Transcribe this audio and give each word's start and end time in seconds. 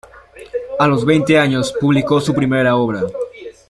A 0.79 0.87
los 0.87 1.05
veinte 1.05 1.37
años 1.37 1.71
publicó 1.79 2.19
su 2.19 2.33
primera 2.33 2.75
obra. 2.75 3.03